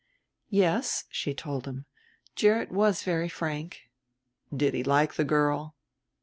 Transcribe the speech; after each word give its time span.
"Yes," 0.49 1.03
she 1.11 1.35
told 1.35 1.67
him; 1.67 1.85
"Gerrit 2.35 2.71
was 2.71 3.03
very 3.03 3.29
frank." 3.29 3.81
"Did 4.51 4.73
he 4.73 4.83
like 4.83 5.13
the 5.13 5.23
girl?" 5.23 5.75